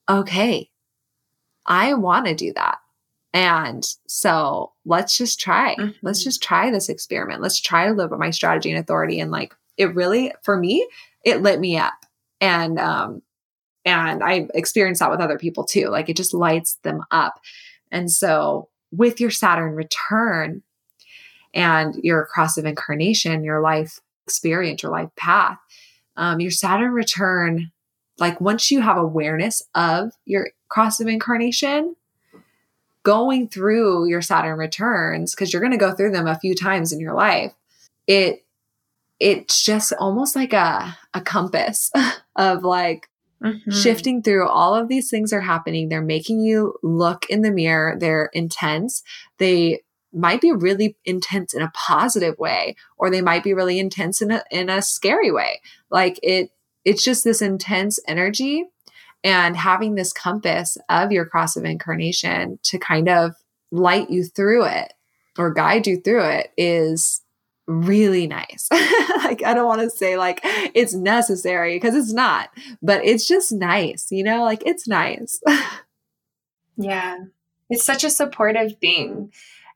[0.08, 0.70] okay
[1.68, 2.80] I want to do that.
[3.34, 5.76] And so let's just try.
[5.76, 5.92] Mm-hmm.
[6.02, 7.42] let's just try this experiment.
[7.42, 9.20] Let's try to live with my strategy and authority.
[9.20, 10.88] And like it really for me
[11.24, 11.94] it lit me up.
[12.42, 13.22] And um
[13.88, 15.88] and I experienced that with other people too.
[15.88, 17.40] Like it just lights them up.
[17.90, 20.62] And so with your Saturn return
[21.54, 25.58] and your cross of incarnation, your life experience, your life path,
[26.18, 27.72] um, your Saturn return,
[28.20, 31.96] like once you have awareness of your cross of incarnation,
[33.04, 36.92] going through your Saturn returns, because you're going to go through them a few times
[36.92, 37.54] in your life,
[38.06, 38.44] it
[39.20, 41.90] it's just almost like a, a compass
[42.36, 43.10] of like
[43.44, 43.72] Mm-hmm.
[43.72, 45.90] Shifting through all of these things are happening.
[45.90, 47.96] They're making you look in the mirror.
[47.98, 49.04] They're intense.
[49.38, 54.22] They might be really intense in a positive way, or they might be really intense
[54.22, 55.62] in a, in a scary way.
[55.92, 56.52] Like it,
[56.84, 58.66] it's just this intense energy
[59.24, 63.36] and having this compass of your cross of incarnation to kind of
[63.72, 64.94] light you through it
[65.38, 67.22] or guide you through it is
[67.68, 68.68] really nice.
[68.72, 72.50] like I don't want to say like it's necessary because it's not,
[72.82, 74.44] but it's just nice, you know?
[74.44, 75.40] Like it's nice.
[76.78, 77.18] yeah.
[77.70, 79.32] It's such a supportive thing.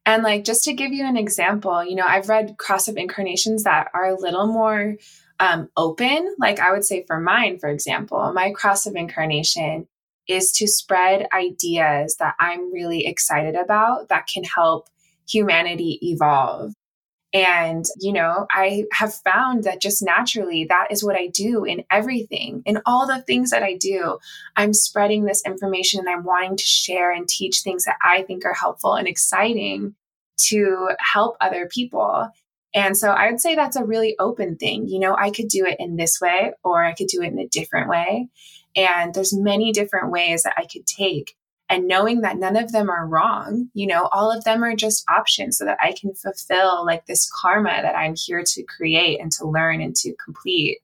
[0.05, 3.63] And like just to give you an example, you know, I've read cross of incarnations
[3.63, 4.95] that are a little more
[5.39, 6.35] um, open.
[6.39, 9.87] Like I would say for mine, for example, my cross of incarnation
[10.27, 14.87] is to spread ideas that I'm really excited about that can help
[15.27, 16.73] humanity evolve
[17.33, 21.85] and, you know, I have found that just naturally that is what I do in
[21.89, 24.17] everything, in all the things that I do.
[24.57, 28.45] I'm spreading this information and I'm wanting to share and teach things that I think
[28.45, 29.95] are helpful and exciting
[30.49, 32.29] to help other people.
[32.73, 34.87] And so I would say that's a really open thing.
[34.89, 37.39] You know, I could do it in this way or I could do it in
[37.39, 38.27] a different way.
[38.75, 41.35] And there's many different ways that I could take
[41.71, 45.03] and knowing that none of them are wrong you know all of them are just
[45.09, 49.31] options so that i can fulfill like this karma that i'm here to create and
[49.31, 50.77] to learn and to complete.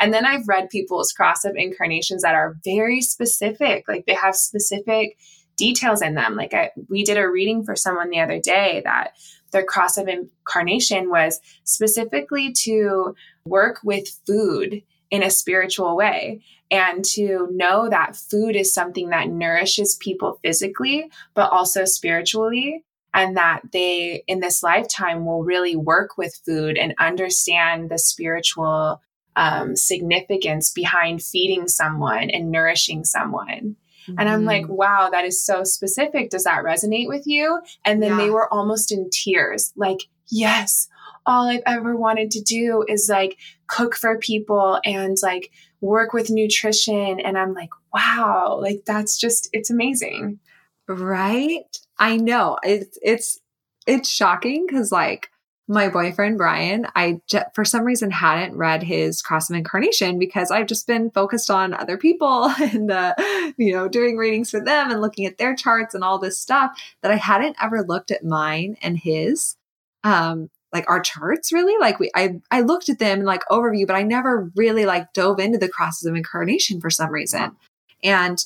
[0.00, 4.34] And then i've read people's cross of incarnations that are very specific like they have
[4.34, 5.16] specific
[5.60, 6.36] details in them.
[6.36, 9.12] Like I, we did a reading for someone the other day that
[9.52, 17.04] their cross of incarnation was specifically to work with food in a spiritual way and
[17.04, 22.84] to know that food is something that nourishes people physically, but also spiritually.
[23.12, 29.02] And that they, in this lifetime, will really work with food and understand the spiritual
[29.34, 33.74] um, significance behind feeding someone and nourishing someone.
[34.06, 34.14] Mm-hmm.
[34.16, 34.74] And I'm like, mm-hmm.
[34.74, 36.30] wow, that is so specific.
[36.30, 37.60] Does that resonate with you?
[37.84, 38.16] And then yeah.
[38.18, 40.86] they were almost in tears, like, yes,
[41.30, 43.38] all I've ever wanted to do is like
[43.68, 47.20] cook for people and like work with nutrition.
[47.20, 50.40] And I'm like, wow, like that's just, it's amazing.
[50.88, 51.64] Right?
[51.98, 52.58] I know.
[52.64, 53.40] It's, it's,
[53.86, 55.30] it's shocking because like,
[55.68, 60.50] my boyfriend Brian, I j- for some reason hadn't read his Cross of Incarnation because
[60.50, 63.14] I've just been focused on other people and uh,
[63.56, 66.72] you know doing readings for them and looking at their charts and all this stuff
[67.02, 69.54] that I hadn't ever looked at mine and his.
[70.02, 71.76] Um, like our charts really?
[71.78, 75.12] Like we i i looked at them in like overview but i never really like
[75.12, 77.56] dove into the crosses of incarnation for some reason.
[78.02, 78.44] And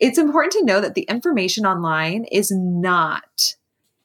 [0.00, 3.54] it's important to know that the information online is not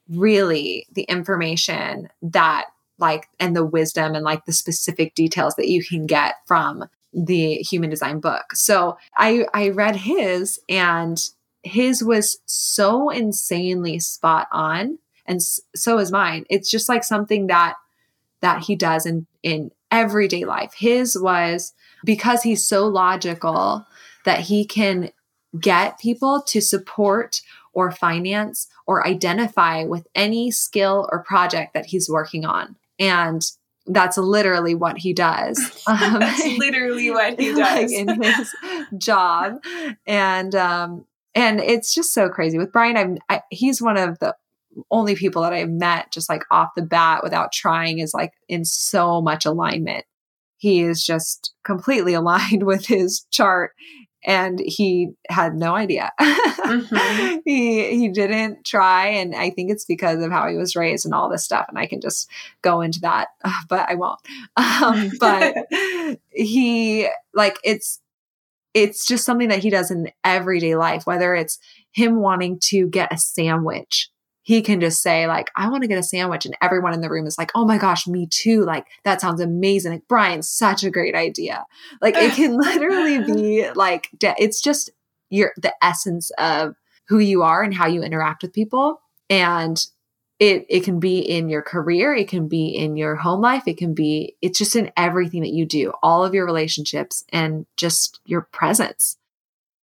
[0.08, 2.66] really the information that
[2.98, 7.56] like and the wisdom and like the specific details that you can get from the
[7.56, 8.54] human design book.
[8.54, 11.20] So i i read his and
[11.62, 14.98] his was so insanely spot on
[15.30, 16.44] and so is mine.
[16.50, 17.76] It's just like something that
[18.40, 20.74] that he does in in everyday life.
[20.76, 21.72] His was
[22.04, 23.86] because he's so logical
[24.24, 25.10] that he can
[25.58, 32.10] get people to support or finance or identify with any skill or project that he's
[32.10, 32.74] working on.
[32.98, 33.42] And
[33.86, 35.58] that's literally what he does.
[35.86, 38.54] Um, that's literally what he does like in his
[38.98, 39.60] job,
[40.06, 42.96] and um, and it's just so crazy with Brian.
[42.96, 44.36] I'm I, he's one of the
[44.90, 48.64] only people that I've met just like off the bat without trying is like in
[48.64, 50.04] so much alignment.
[50.56, 53.72] He is just completely aligned with his chart
[54.24, 56.12] and he had no idea.
[56.20, 57.38] Mm-hmm.
[57.44, 61.14] he he didn't try, and I think it's because of how he was raised and
[61.14, 61.66] all this stuff.
[61.68, 62.28] And I can just
[62.62, 63.28] go into that,
[63.68, 64.20] but I won't.
[64.56, 65.54] Um, but
[66.30, 68.00] he like it's
[68.74, 71.58] it's just something that he does in everyday life, whether it's
[71.92, 74.09] him wanting to get a sandwich
[74.42, 77.10] he can just say like i want to get a sandwich and everyone in the
[77.10, 80.84] room is like oh my gosh me too like that sounds amazing like brian such
[80.84, 81.64] a great idea.
[82.00, 84.90] Like it can literally be like it's just
[85.30, 86.74] your the essence of
[87.08, 89.86] who you are and how you interact with people and
[90.38, 93.76] it it can be in your career it can be in your home life it
[93.76, 98.20] can be it's just in everything that you do all of your relationships and just
[98.24, 99.16] your presence.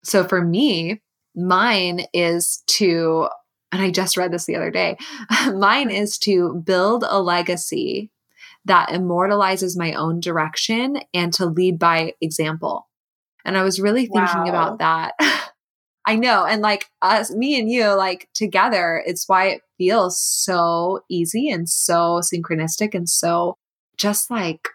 [0.03, 1.01] So for me
[1.35, 3.29] mine is to
[3.77, 4.97] and I just read this the other day.
[5.55, 8.11] Mine is to build a legacy
[8.65, 12.89] that immortalizes my own direction and to lead by example.
[13.45, 14.49] And I was really thinking wow.
[14.49, 15.13] about that.
[16.07, 16.47] I know.
[16.47, 21.69] And like us, me and you, like together, it's why it feels so easy and
[21.69, 23.59] so synchronistic and so
[23.99, 24.69] just like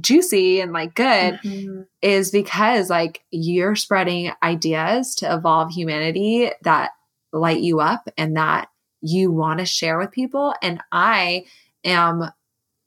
[0.00, 1.82] juicy and like good mm-hmm.
[2.02, 6.90] is because like you're spreading ideas to evolve humanity that
[7.32, 8.68] light you up and that
[9.00, 10.54] you want to share with people.
[10.62, 11.44] And I
[11.84, 12.30] am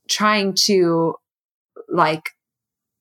[0.10, 1.15] trying to
[1.88, 2.32] like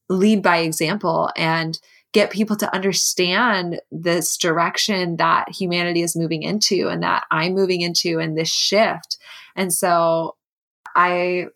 [0.09, 1.79] lead by example and
[2.13, 7.83] get people to understand this direction that humanity is moving into and that I'm moving
[7.83, 9.17] into and this shift.
[9.55, 10.37] And so
[10.97, 11.47] I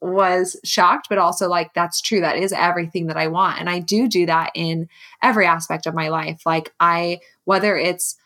[0.00, 2.20] was shocked, but also like, that's true.
[2.20, 3.60] That is everything that I want.
[3.60, 4.88] And I do do that in
[5.22, 6.42] every aspect of my life.
[6.44, 8.16] Like, I, whether it's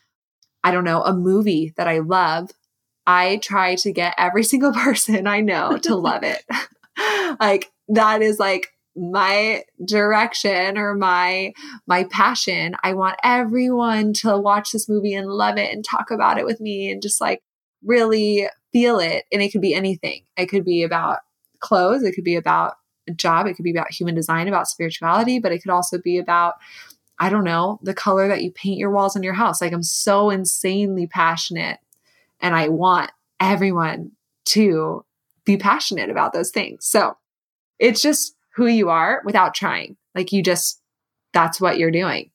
[0.65, 2.51] I don't know, a movie that I love,
[3.07, 6.43] I try to get every single person I know to love it.
[7.41, 11.53] like that is like my direction or my
[11.87, 12.77] my passion.
[12.83, 16.61] I want everyone to watch this movie and love it and talk about it with
[16.61, 17.43] me and just like
[17.85, 19.25] really feel it.
[19.33, 20.25] And it could be anything.
[20.37, 21.21] It could be about
[21.61, 22.75] clothes, it could be about
[23.09, 26.19] a job, it could be about human design, about spirituality, but it could also be
[26.19, 26.55] about
[27.19, 29.61] I don't know, the color that you paint your walls in your house.
[29.61, 31.79] Like I'm so insanely passionate
[32.41, 34.13] and I want everyone
[34.47, 35.05] to
[35.45, 36.87] be passionate about those things.
[36.87, 37.17] So
[37.79, 39.97] it's just who you are without trying.
[40.15, 40.81] Like you just,
[41.33, 42.31] that's what you're doing.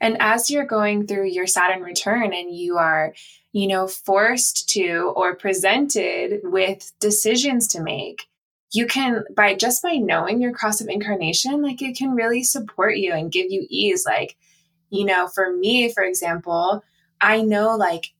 [0.00, 3.14] And as you're going through your Saturn return and you are,
[3.52, 8.28] you know, forced to or presented with decisions to make,
[8.72, 12.96] you can by just by knowing your cross of incarnation like it can really support
[12.96, 14.36] you and give you ease like
[14.90, 16.82] you know for me for example
[17.20, 18.12] i know like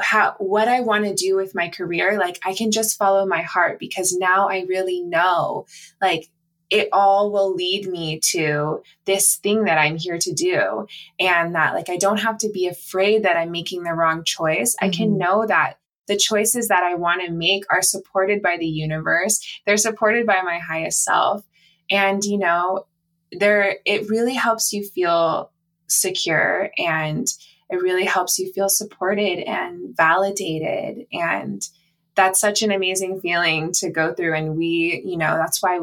[0.00, 3.42] how what i want to do with my career like i can just follow my
[3.42, 5.66] heart because now i really know
[6.00, 6.28] like
[6.68, 10.86] it all will lead me to this thing that I'm here to do.
[11.20, 14.74] And that, like, I don't have to be afraid that I'm making the wrong choice.
[14.74, 14.84] Mm-hmm.
[14.84, 15.18] I can mm-hmm.
[15.18, 19.40] know that the choices that I want to make are supported by the universe.
[19.66, 21.44] They're supported by my highest self.
[21.90, 22.86] And, you know,
[23.32, 25.50] there, it really helps you feel
[25.88, 27.26] secure and
[27.70, 31.06] it really helps you feel supported and validated.
[31.12, 31.66] And
[32.14, 34.34] that's such an amazing feeling to go through.
[34.34, 35.80] And we, you know, that's why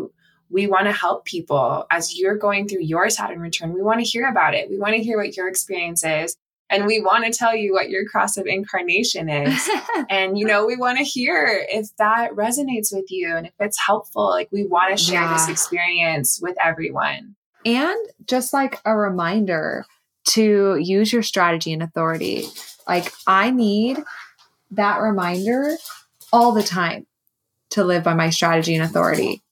[0.49, 3.73] we want to help people as you're going through your Saturn return.
[3.73, 4.69] We want to hear about it.
[4.69, 6.35] We want to hear what your experience is
[6.73, 9.69] and we want to tell you what your cross of incarnation is.
[10.09, 13.79] and, you know, we want to hear if that resonates with you and if it's
[13.79, 14.29] helpful.
[14.29, 15.33] Like, we want to share yeah.
[15.33, 17.35] this experience with everyone.
[17.65, 19.85] And just like a reminder
[20.29, 22.45] to use your strategy and authority.
[22.87, 24.03] Like, I need
[24.71, 25.77] that reminder
[26.31, 27.05] all the time
[27.71, 29.42] to live by my strategy and authority.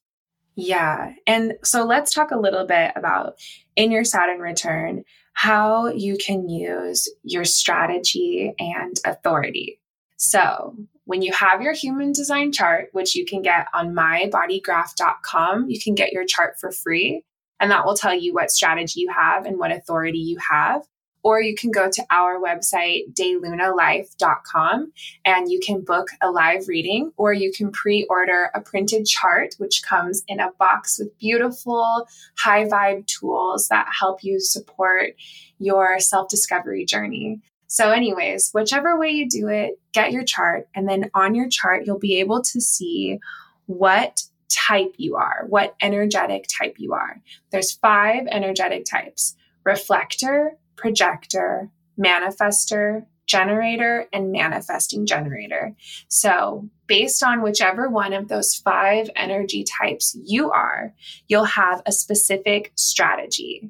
[0.62, 1.14] Yeah.
[1.26, 3.39] And so let's talk a little bit about
[3.76, 5.03] in your Saturn return
[5.34, 9.80] how you can use your strategy and authority.
[10.18, 15.80] So, when you have your human design chart, which you can get on mybodygraph.com, you
[15.82, 17.26] can get your chart for free.
[17.59, 20.84] And that will tell you what strategy you have and what authority you have.
[21.24, 24.92] Or you can go to our website, daylunalife.com,
[25.26, 29.56] and you can book a live reading, or you can pre order a printed chart,
[29.58, 32.08] which comes in a box with beautiful
[32.38, 35.12] high vibe tools that help you support
[35.60, 37.40] your self discovery journey.
[37.68, 41.86] So, anyways, whichever way you do it, get your chart, and then on your chart,
[41.86, 43.20] you'll be able to see
[43.68, 47.22] what type you are, what energetic type you are.
[47.52, 55.74] There's five energetic types reflector, projector, manifester, generator, and manifesting generator.
[56.10, 60.94] So, based on whichever one of those five energy types you are,
[61.28, 63.70] you'll have a specific strategy.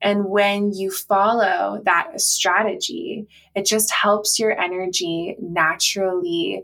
[0.00, 6.62] And when you follow that strategy, it just helps your energy naturally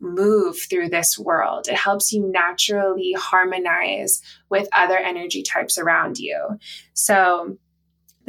[0.00, 1.68] move through this world.
[1.68, 6.58] It helps you naturally harmonize with other energy types around you.
[6.94, 7.56] So,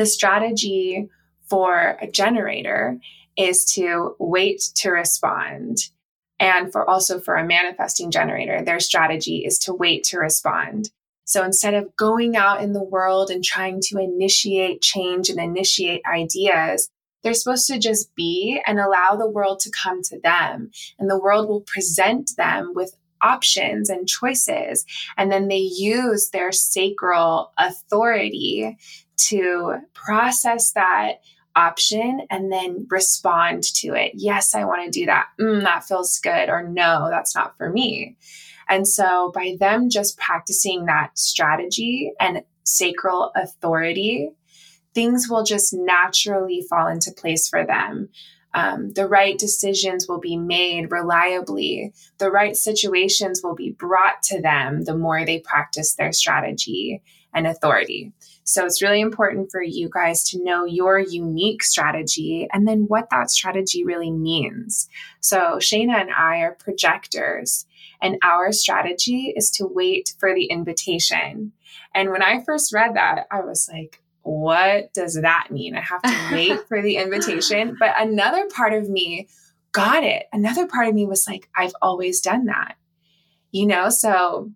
[0.02, 1.08] the strategy
[1.48, 2.98] for a generator
[3.38, 5.78] is to wait to respond.
[6.40, 10.90] And for also for a manifesting generator, their strategy is to wait to respond.
[11.24, 16.02] So instead of going out in the world and trying to initiate change and initiate
[16.12, 16.90] ideas,
[17.22, 20.72] they're supposed to just be and allow the world to come to them.
[20.98, 24.84] And the world will present them with options and choices.
[25.16, 28.80] And then they use their sacral authority
[29.30, 31.22] to process that
[31.56, 34.14] option and then respond to it.
[34.16, 35.28] Yes, I want to do that.
[35.40, 36.50] Mm, that feels good.
[36.50, 38.18] Or no, that's not for me.
[38.70, 44.30] And so by them just practicing that strategy and sacral authority,
[44.94, 48.10] things will just naturally fall into place for them.
[48.54, 51.94] Um, the right decisions will be made reliably.
[52.18, 57.02] The right situations will be brought to them the more they practice their strategy
[57.34, 58.12] and authority.
[58.52, 63.10] So it's really important for you guys to know your unique strategy and then what
[63.10, 64.90] that strategy really means.
[65.22, 67.66] So Shayna and I are projectors,
[68.02, 71.54] and our strategy is to wait for the invitation.
[71.94, 75.76] And when I first read that, I was like, what does that mean?
[75.76, 77.78] I have to wait for the invitation.
[77.80, 79.30] But another part of me
[79.72, 80.26] got it.
[80.34, 82.76] Another part of me was like, I've always done that.
[83.52, 84.52] You know, so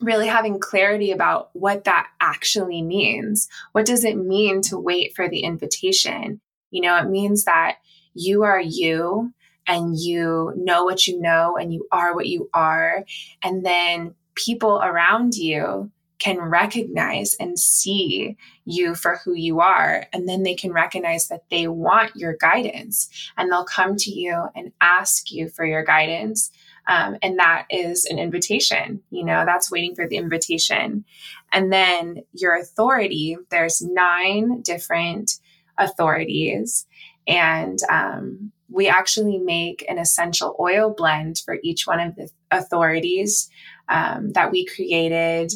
[0.00, 3.48] really having clarity about what that actually means.
[3.72, 6.40] What does it mean to wait for the invitation?
[6.70, 7.78] You know, it means that
[8.14, 9.32] you are you
[9.66, 13.04] and you know what you know and you are what you are.
[13.42, 20.06] And then people around you can recognize and see you for who you are.
[20.12, 24.46] And then they can recognize that they want your guidance and they'll come to you
[24.54, 26.50] and ask you for your guidance
[26.86, 31.04] um, and that is an invitation, you know, that's waiting for the invitation.
[31.52, 35.38] And then your authority, there's nine different
[35.78, 36.86] authorities.
[37.26, 43.50] And um, we actually make an essential oil blend for each one of the authorities
[43.88, 45.52] um, that we created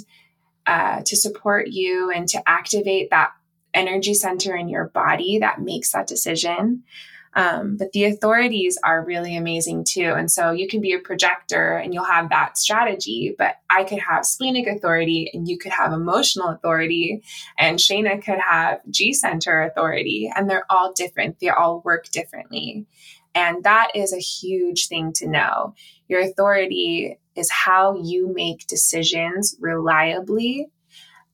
[0.66, 3.33] uh, to support you and to activate that
[3.72, 6.83] energy center in your body that makes that decision.
[7.35, 10.14] Um, but the authorities are really amazing too.
[10.16, 14.01] And so you can be a projector and you'll have that strategy, but I could
[14.01, 17.22] have splenic authority and you could have emotional authority
[17.57, 20.31] and Shayna could have G center authority.
[20.35, 22.87] And they're all different, they all work differently.
[23.33, 25.74] And that is a huge thing to know.
[26.09, 30.68] Your authority is how you make decisions reliably,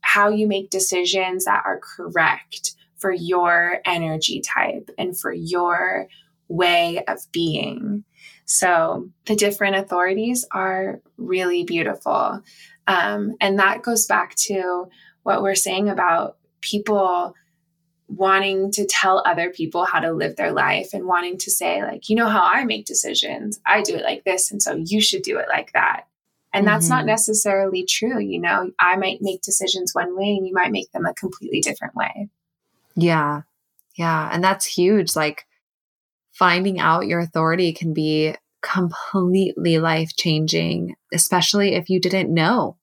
[0.03, 6.09] how you make decisions that are correct for your energy type and for your
[6.49, 8.05] way of being.
[8.45, 12.43] So the different authorities are really beautiful.
[12.87, 14.87] Um, and that goes back to
[15.25, 17.35] what we're saying about people
[18.09, 22.09] wanting to tell other people how to live their life and wanting to say, like,
[22.09, 24.53] you know how I make decisions, I do it like this.
[24.53, 26.05] And so you should do it like that.
[26.53, 26.95] And that's mm-hmm.
[26.95, 28.21] not necessarily true.
[28.21, 31.61] You know, I might make decisions one way and you might make them a completely
[31.61, 32.29] different way.
[32.97, 33.43] Yeah.
[33.97, 34.29] Yeah.
[34.33, 35.17] And that's huge.
[35.17, 35.47] Like
[36.33, 42.77] finding out your authority can be completely life changing, especially if you didn't know.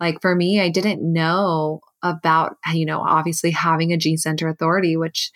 [0.00, 4.96] Like for me, I didn't know about, you know, obviously having a G center authority,
[4.96, 5.30] which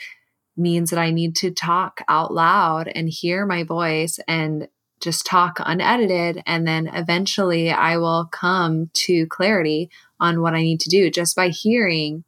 [0.56, 4.68] means that I need to talk out loud and hear my voice and
[5.00, 6.42] just talk unedited.
[6.46, 11.34] And then eventually I will come to clarity on what I need to do just
[11.34, 12.24] by hearing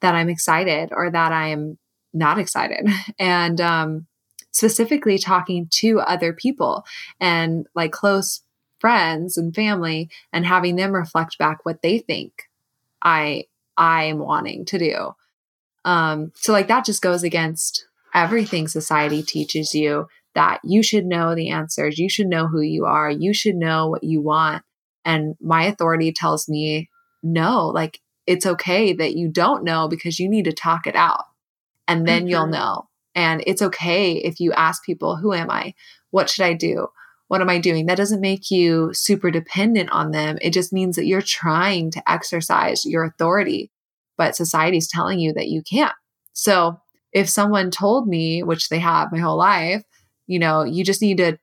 [0.00, 1.78] that I'm excited or that I'm
[2.12, 2.88] not excited.
[3.18, 4.06] And um,
[4.52, 6.84] specifically talking to other people
[7.20, 8.42] and like close
[8.78, 12.44] friends and family and having them reflect back what they think
[13.02, 13.44] I
[13.76, 15.12] I'm wanting to do.
[15.84, 21.34] Um, so like that just goes against everything society teaches you that you should know
[21.34, 24.62] the answers, you should know who you are, you should know what you want.
[25.04, 26.88] And my authority tells me
[27.22, 31.24] no, like it's okay that you don't know because you need to talk it out
[31.86, 32.28] and then mm-hmm.
[32.28, 32.88] you'll know.
[33.14, 35.74] And it's okay if you ask people, who am I?
[36.10, 36.88] What should I do?
[37.28, 37.86] What am I doing?
[37.86, 40.38] That doesn't make you super dependent on them.
[40.42, 43.70] It just means that you're trying to exercise your authority,
[44.16, 45.94] but society's telling you that you can't.
[46.34, 46.80] So
[47.12, 49.82] if someone told me, which they have my whole life,
[50.26, 51.38] you know, you just need to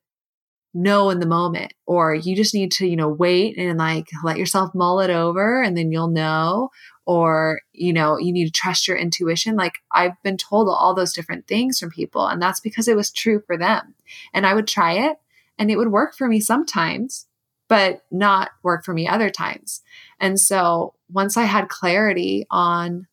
[0.73, 4.37] know in the moment, or you just need to, you know, wait and like let
[4.37, 6.71] yourself mull it over and then you'll know,
[7.05, 9.55] or, you know, you need to trust your intuition.
[9.55, 13.11] Like I've been told all those different things from people, and that's because it was
[13.11, 13.93] true for them.
[14.33, 15.17] And I would try it
[15.59, 17.27] and it would work for me sometimes,
[17.67, 19.81] but not work for me other times.
[20.19, 23.07] And so once I had clarity on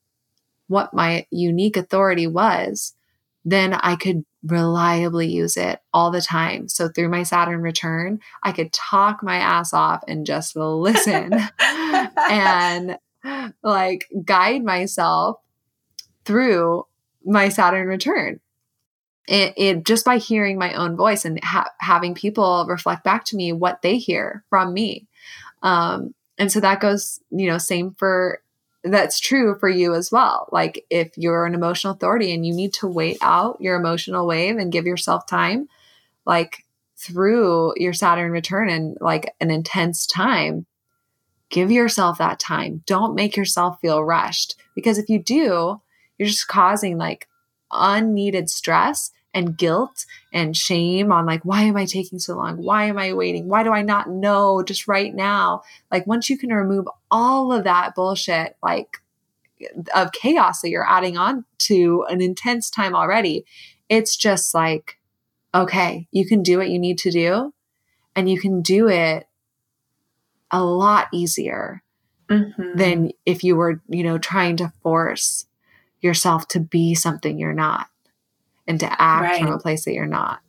[0.68, 2.94] what my unique authority was,
[3.50, 6.68] then I could reliably use it all the time.
[6.68, 12.98] So through my Saturn return, I could talk my ass off and just listen and
[13.62, 15.38] like guide myself
[16.24, 16.86] through
[17.24, 18.40] my Saturn return.
[19.28, 23.36] It, it just by hearing my own voice and ha- having people reflect back to
[23.36, 25.06] me what they hear from me.
[25.62, 28.42] Um, and so that goes, you know, same for
[28.82, 30.48] that's true for you as well.
[30.52, 34.56] Like if you're an emotional authority and you need to wait out your emotional wave
[34.56, 35.68] and give yourself time,
[36.24, 36.64] like
[36.96, 40.66] through your Saturn return and like an intense time,
[41.50, 42.82] give yourself that time.
[42.86, 45.80] Don't make yourself feel rushed because if you do,
[46.18, 47.28] you're just causing like
[47.70, 52.56] unneeded stress and guilt and shame on like why am i taking so long?
[52.56, 53.48] Why am i waiting?
[53.48, 55.62] Why do i not know just right now?
[55.90, 58.98] Like once you can remove all of that bullshit like
[59.94, 63.44] of chaos that you're adding on to an intense time already
[63.88, 64.98] it's just like
[65.54, 67.52] okay you can do what you need to do
[68.16, 69.26] and you can do it
[70.50, 71.82] a lot easier
[72.28, 72.76] mm-hmm.
[72.76, 75.46] than if you were you know trying to force
[76.00, 77.88] yourself to be something you're not
[78.66, 79.42] and to act right.
[79.42, 80.40] from a place that you're not.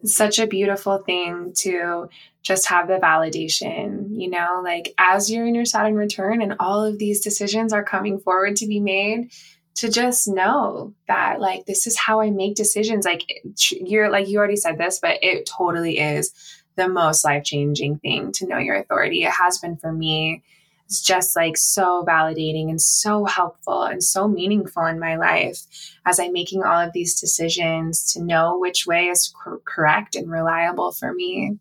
[0.00, 2.08] It's such a beautiful thing to
[2.42, 6.84] just have the validation, you know, like as you're in your Saturn return and all
[6.84, 9.32] of these decisions are coming forward to be made,
[9.74, 13.04] to just know that like this is how I make decisions.
[13.04, 16.32] Like you're like you already said this, but it totally is
[16.76, 19.24] the most life changing thing to know your authority.
[19.24, 20.42] It has been for me
[20.88, 25.60] is just like so validating and so helpful and so meaningful in my life
[26.06, 30.30] as I'm making all of these decisions to know which way is cor- correct and
[30.30, 31.58] reliable for me.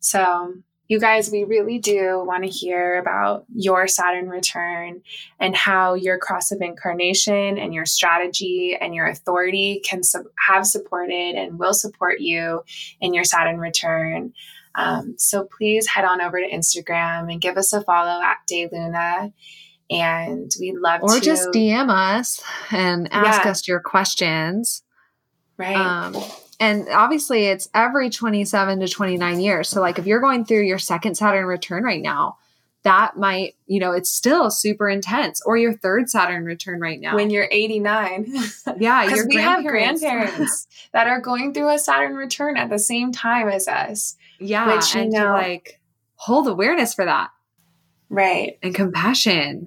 [0.00, 0.54] So,
[0.88, 5.02] you guys, we really do want to hear about your Saturn return
[5.38, 10.66] and how your cross of incarnation and your strategy and your authority can su- have
[10.66, 12.64] supported and will support you
[13.00, 14.32] in your Saturn return.
[14.74, 19.32] Um, so please head on over to Instagram and give us a follow at DayLuna.
[19.90, 21.16] And we'd love or to.
[21.16, 22.40] Or just DM us
[22.70, 23.50] and ask yeah.
[23.50, 24.82] us your questions.
[25.56, 25.76] Right.
[25.76, 26.16] Um,
[26.60, 29.68] and obviously, it's every 27 to 29 years.
[29.68, 32.36] So, like, if you're going through your second Saturn return right now,
[32.82, 35.42] that might, you know, it's still super intense.
[35.44, 37.14] Or your third Saturn return right now.
[37.14, 38.32] When you're 89.
[38.78, 43.12] Yeah, because we have grandparents that are going through a Saturn return at the same
[43.12, 44.16] time as us.
[44.38, 44.74] Yeah.
[44.74, 45.80] Which, you and know, like
[46.14, 47.30] hold awareness for that.
[48.08, 48.58] Right.
[48.62, 49.66] And compassion.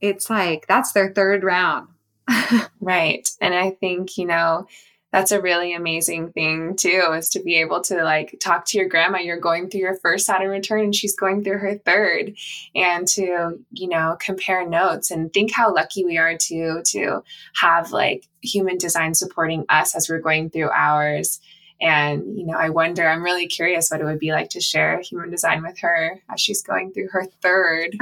[0.00, 1.88] It's like that's their third round.
[2.80, 3.28] right.
[3.40, 4.66] And I think, you know,
[5.12, 8.88] that's a really amazing thing too is to be able to like talk to your
[8.88, 12.34] grandma you're going through your first saturn return and she's going through her third
[12.74, 17.22] and to you know compare notes and think how lucky we are to to
[17.54, 21.40] have like human design supporting us as we're going through ours
[21.80, 25.00] and, you know, I wonder, I'm really curious what it would be like to share
[25.00, 27.96] human design with her as she's going through her third.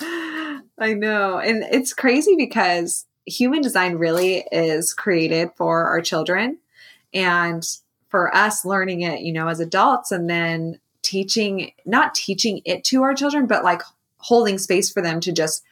[0.00, 1.38] I know.
[1.38, 6.58] And it's crazy because human design really is created for our children
[7.12, 7.66] and
[8.08, 13.02] for us learning it, you know, as adults and then teaching, not teaching it to
[13.02, 13.82] our children, but like
[14.18, 15.62] holding space for them to just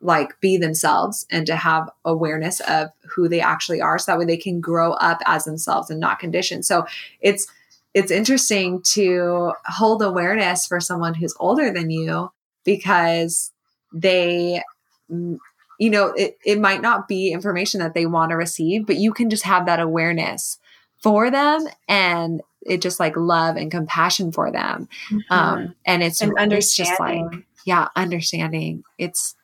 [0.00, 4.24] like be themselves and to have awareness of who they actually are so that way
[4.24, 6.64] they can grow up as themselves and not conditioned.
[6.64, 6.86] So
[7.20, 7.46] it's
[7.94, 12.32] it's interesting to hold awareness for someone who's older than you
[12.64, 13.52] because
[13.92, 14.62] they
[15.10, 15.38] mm,
[15.78, 19.12] you know it, it might not be information that they want to receive but you
[19.12, 20.58] can just have that awareness
[21.02, 25.32] for them and it just like love and compassion for them mm-hmm.
[25.32, 29.34] um and it's and understanding it's just like yeah understanding it's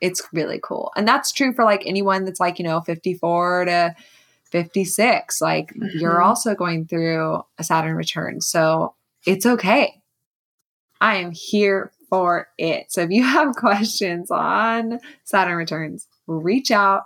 [0.00, 0.92] it's really cool.
[0.96, 3.94] And that's true for like anyone that's like, you know, 54 to
[4.50, 5.40] 56.
[5.40, 5.98] Like mm-hmm.
[5.98, 8.40] you're also going through a Saturn return.
[8.40, 8.94] So
[9.26, 10.00] it's okay.
[11.00, 12.90] I am here for it.
[12.90, 17.04] So if you have questions on Saturn returns, reach out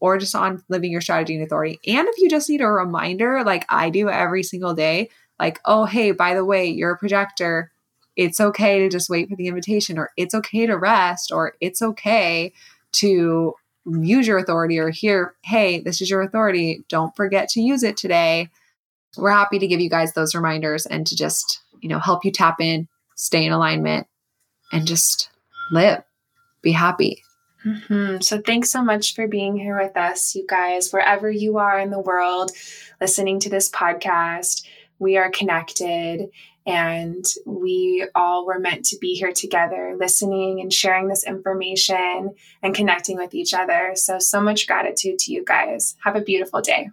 [0.00, 1.78] or just on living your strategy and authority.
[1.86, 5.84] And if you just need a reminder, like I do every single day, like, oh,
[5.84, 7.70] hey, by the way, you're a projector.
[8.16, 11.80] It's okay to just wait for the invitation, or it's okay to rest, or it's
[11.80, 12.52] okay
[12.92, 13.54] to
[13.86, 16.84] use your authority, or here, hey, this is your authority.
[16.88, 18.48] Don't forget to use it today.
[19.16, 22.30] We're happy to give you guys those reminders and to just, you know, help you
[22.30, 24.06] tap in, stay in alignment,
[24.72, 25.30] and just
[25.72, 26.02] live,
[26.62, 27.22] be happy.
[27.64, 28.20] Mm-hmm.
[28.20, 31.90] So, thanks so much for being here with us, you guys, wherever you are in
[31.90, 32.52] the world
[33.00, 34.64] listening to this podcast.
[34.98, 36.28] We are connected
[36.66, 42.74] and we all were meant to be here together, listening and sharing this information and
[42.74, 43.92] connecting with each other.
[43.94, 45.96] So, so much gratitude to you guys.
[46.04, 46.90] Have a beautiful day.